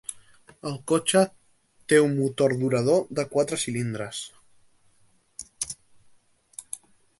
[0.69, 1.19] El cotxe
[1.93, 4.25] té un motor durador de quatre cilindres.